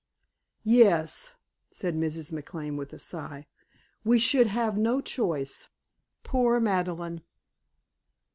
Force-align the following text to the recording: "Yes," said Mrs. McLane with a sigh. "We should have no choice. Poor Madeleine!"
"Yes," 0.65 1.35
said 1.69 1.93
Mrs. 1.95 2.33
McLane 2.33 2.75
with 2.75 2.91
a 2.91 2.97
sigh. 2.97 3.45
"We 4.03 4.17
should 4.17 4.47
have 4.47 4.75
no 4.75 4.99
choice. 4.99 5.69
Poor 6.23 6.59
Madeleine!" 6.59 7.21